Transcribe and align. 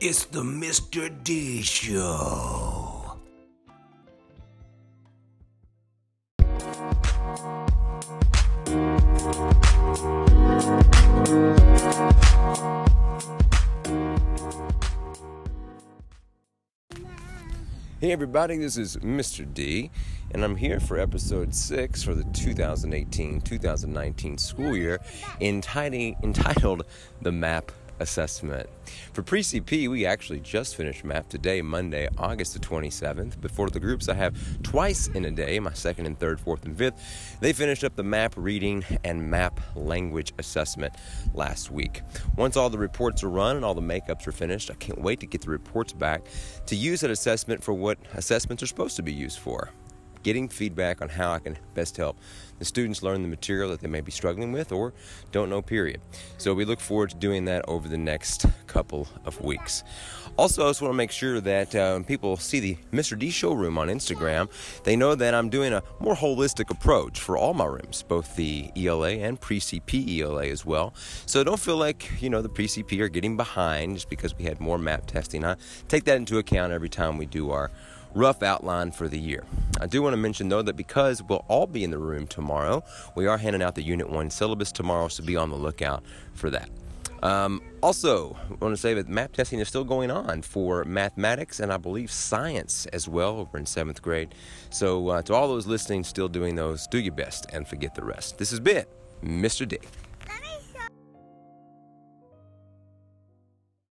It's 0.00 0.26
the 0.26 0.42
Mr. 0.42 1.12
D 1.24 1.60
Show. 1.60 3.16
Hey 18.00 18.12
everybody, 18.12 18.58
this 18.58 18.76
is 18.76 18.96
Mr. 18.98 19.52
D, 19.52 19.90
and 20.30 20.44
I'm 20.44 20.54
here 20.54 20.78
for 20.78 21.00
episode 21.00 21.52
6 21.52 22.04
for 22.04 22.14
the 22.14 22.22
2018-2019 22.22 24.38
school 24.38 24.76
year 24.76 25.00
entitled, 25.40 26.14
entitled 26.22 26.84
The 27.20 27.32
MAP 27.32 27.72
assessment. 28.00 28.68
For 29.12 29.22
pre 29.22 29.42
CP, 29.42 29.88
we 29.88 30.06
actually 30.06 30.40
just 30.40 30.76
finished 30.76 31.04
MAP 31.04 31.28
today, 31.28 31.62
Monday, 31.62 32.08
August 32.18 32.54
the 32.54 32.60
27th. 32.60 33.40
Before 33.40 33.70
the 33.70 33.80
groups 33.80 34.08
I 34.08 34.14
have 34.14 34.34
twice 34.62 35.08
in 35.08 35.24
a 35.24 35.30
day, 35.30 35.58
my 35.60 35.72
second 35.72 36.06
and 36.06 36.18
third, 36.18 36.40
fourth, 36.40 36.64
and 36.64 36.76
fifth, 36.76 37.38
they 37.40 37.52
finished 37.52 37.84
up 37.84 37.96
the 37.96 38.02
MAP 38.02 38.34
reading 38.36 38.84
and 39.04 39.30
MAP 39.30 39.60
language 39.74 40.32
assessment 40.38 40.94
last 41.34 41.70
week. 41.70 42.02
Once 42.36 42.56
all 42.56 42.70
the 42.70 42.78
reports 42.78 43.22
are 43.22 43.30
run 43.30 43.56
and 43.56 43.64
all 43.64 43.74
the 43.74 43.80
makeups 43.80 44.26
are 44.26 44.32
finished, 44.32 44.70
I 44.70 44.74
can't 44.74 45.00
wait 45.00 45.20
to 45.20 45.26
get 45.26 45.42
the 45.42 45.50
reports 45.50 45.92
back 45.92 46.22
to 46.66 46.76
use 46.76 47.00
that 47.00 47.10
assessment 47.10 47.62
for 47.62 47.74
what 47.74 47.98
assessments 48.14 48.62
are 48.62 48.66
supposed 48.66 48.96
to 48.96 49.02
be 49.02 49.12
used 49.12 49.38
for 49.38 49.70
getting 50.22 50.48
feedback 50.48 51.02
on 51.02 51.08
how 51.08 51.32
I 51.32 51.38
can 51.38 51.58
best 51.74 51.96
help 51.96 52.16
the 52.58 52.64
students 52.64 53.02
learn 53.02 53.22
the 53.22 53.28
material 53.28 53.70
that 53.70 53.80
they 53.80 53.88
may 53.88 54.00
be 54.00 54.10
struggling 54.10 54.52
with 54.52 54.72
or 54.72 54.92
don't 55.32 55.50
know, 55.50 55.62
period. 55.62 56.00
So 56.38 56.54
we 56.54 56.64
look 56.64 56.80
forward 56.80 57.10
to 57.10 57.16
doing 57.16 57.44
that 57.46 57.64
over 57.68 57.88
the 57.88 57.98
next 57.98 58.46
couple 58.66 59.08
of 59.24 59.40
weeks. 59.40 59.84
Also, 60.36 60.64
I 60.64 60.70
just 60.70 60.80
want 60.82 60.92
to 60.92 60.96
make 60.96 61.10
sure 61.10 61.40
that 61.40 61.74
uh, 61.74 62.00
people 62.00 62.36
see 62.36 62.60
the 62.60 62.76
Mr. 62.92 63.18
D 63.18 63.30
showroom 63.30 63.76
on 63.76 63.88
Instagram. 63.88 64.48
They 64.84 64.94
know 64.94 65.16
that 65.16 65.34
I'm 65.34 65.48
doing 65.48 65.72
a 65.72 65.82
more 65.98 66.14
holistic 66.14 66.70
approach 66.70 67.18
for 67.18 67.36
all 67.36 67.54
my 67.54 67.64
rooms, 67.64 68.04
both 68.06 68.36
the 68.36 68.70
ELA 68.76 69.12
and 69.12 69.40
pre 69.40 69.58
CP 69.58 70.20
ELA 70.20 70.46
as 70.46 70.64
well. 70.64 70.94
So 71.26 71.42
don't 71.42 71.58
feel 71.58 71.76
like, 71.76 72.22
you 72.22 72.30
know, 72.30 72.40
the 72.40 72.48
pre 72.48 72.68
CP 72.68 73.00
are 73.00 73.08
getting 73.08 73.36
behind 73.36 73.96
just 73.96 74.08
because 74.08 74.36
we 74.38 74.44
had 74.44 74.60
more 74.60 74.78
map 74.78 75.06
testing. 75.06 75.44
I 75.44 75.56
take 75.88 76.04
that 76.04 76.16
into 76.16 76.38
account 76.38 76.72
every 76.72 76.88
time 76.88 77.18
we 77.18 77.26
do 77.26 77.50
our 77.50 77.72
rough 78.14 78.42
outline 78.42 78.92
for 78.92 79.08
the 79.08 79.18
year. 79.18 79.44
I 79.80 79.86
do 79.86 80.02
want 80.02 80.12
to 80.12 80.16
mention 80.16 80.48
though 80.48 80.62
that 80.62 80.76
because 80.76 81.22
we'll 81.22 81.44
all 81.48 81.66
be 81.66 81.84
in 81.84 81.90
the 81.90 81.98
room 81.98 82.26
tomorrow, 82.26 82.82
we 83.14 83.26
are 83.26 83.38
handing 83.38 83.62
out 83.62 83.74
the 83.74 83.82
Unit 83.82 84.10
1 84.10 84.30
syllabus 84.30 84.72
tomorrow, 84.72 85.08
so 85.08 85.24
be 85.24 85.36
on 85.36 85.50
the 85.50 85.56
lookout 85.56 86.02
for 86.34 86.50
that. 86.50 86.68
Um, 87.22 87.62
also, 87.82 88.36
I 88.48 88.54
want 88.64 88.74
to 88.74 88.80
say 88.80 88.94
that 88.94 89.08
map 89.08 89.32
testing 89.32 89.58
is 89.58 89.68
still 89.68 89.84
going 89.84 90.10
on 90.10 90.42
for 90.42 90.84
mathematics 90.84 91.58
and 91.60 91.72
I 91.72 91.76
believe 91.76 92.10
science 92.10 92.86
as 92.86 93.08
well 93.08 93.38
over 93.38 93.58
in 93.58 93.66
seventh 93.66 94.02
grade. 94.02 94.34
So, 94.70 95.08
uh, 95.08 95.22
to 95.22 95.34
all 95.34 95.48
those 95.48 95.66
listening, 95.66 96.04
still 96.04 96.28
doing 96.28 96.54
those, 96.54 96.86
do 96.86 96.98
your 96.98 97.14
best 97.14 97.46
and 97.52 97.66
forget 97.66 97.94
the 97.94 98.04
rest. 98.04 98.38
This 98.38 98.50
has 98.50 98.60
been 98.60 98.84
Mr. 99.24 99.66
D. 99.66 99.78